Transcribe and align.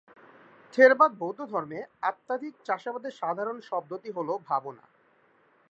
থেরবাদ 0.73 1.11
বৌদ্ধধর্মে, 1.19 1.79
আধ্যাত্মিক 2.01 2.55
চাষাবাদের 2.65 3.13
সাধারণ 3.13 3.57
শব্দটি 3.61 4.09
হল 4.11 4.29
ভাবনা। 4.47 4.85